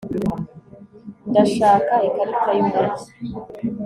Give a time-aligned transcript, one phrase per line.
[1.29, 3.09] ndashaka ikarita yumujyi